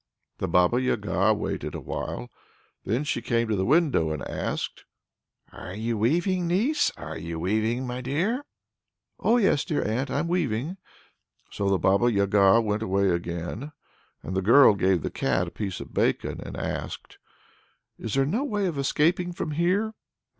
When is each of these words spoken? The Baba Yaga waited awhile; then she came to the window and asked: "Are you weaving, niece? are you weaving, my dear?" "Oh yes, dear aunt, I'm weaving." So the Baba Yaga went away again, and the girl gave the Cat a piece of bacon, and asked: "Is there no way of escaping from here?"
The 0.39 0.47
Baba 0.47 0.81
Yaga 0.81 1.31
waited 1.31 1.75
awhile; 1.75 2.31
then 2.85 3.03
she 3.03 3.21
came 3.21 3.47
to 3.49 3.55
the 3.55 3.67
window 3.67 4.09
and 4.09 4.27
asked: 4.27 4.85
"Are 5.51 5.75
you 5.75 5.95
weaving, 5.95 6.47
niece? 6.47 6.91
are 6.97 7.19
you 7.19 7.39
weaving, 7.39 7.85
my 7.85 8.01
dear?" 8.01 8.43
"Oh 9.19 9.37
yes, 9.37 9.63
dear 9.63 9.83
aunt, 9.87 10.09
I'm 10.09 10.27
weaving." 10.27 10.77
So 11.51 11.69
the 11.69 11.77
Baba 11.77 12.11
Yaga 12.11 12.61
went 12.61 12.81
away 12.81 13.09
again, 13.11 13.73
and 14.23 14.35
the 14.35 14.41
girl 14.41 14.73
gave 14.73 15.03
the 15.03 15.11
Cat 15.11 15.47
a 15.47 15.51
piece 15.51 15.79
of 15.79 15.93
bacon, 15.93 16.41
and 16.41 16.57
asked: 16.57 17.19
"Is 17.99 18.15
there 18.15 18.25
no 18.25 18.43
way 18.43 18.65
of 18.65 18.79
escaping 18.79 19.33
from 19.33 19.51
here?" 19.51 19.93